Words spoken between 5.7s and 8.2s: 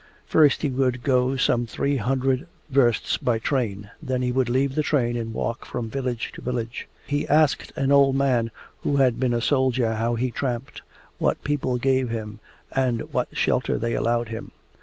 village to village. He asked an old